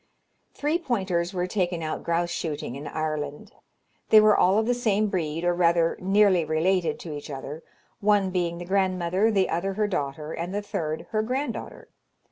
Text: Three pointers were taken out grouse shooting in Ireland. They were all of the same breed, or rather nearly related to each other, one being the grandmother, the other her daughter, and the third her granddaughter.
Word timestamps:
Three 0.55 0.79
pointers 0.79 1.31
were 1.31 1.45
taken 1.45 1.83
out 1.83 2.03
grouse 2.03 2.31
shooting 2.31 2.75
in 2.75 2.87
Ireland. 2.87 3.51
They 4.09 4.19
were 4.19 4.35
all 4.35 4.57
of 4.57 4.65
the 4.65 4.73
same 4.73 5.09
breed, 5.09 5.43
or 5.43 5.53
rather 5.53 5.95
nearly 6.01 6.43
related 6.43 6.97
to 7.01 7.13
each 7.15 7.29
other, 7.29 7.61
one 7.99 8.31
being 8.31 8.57
the 8.57 8.65
grandmother, 8.65 9.29
the 9.29 9.47
other 9.47 9.73
her 9.75 9.85
daughter, 9.87 10.33
and 10.33 10.55
the 10.55 10.63
third 10.63 11.05
her 11.11 11.21
granddaughter. 11.21 11.87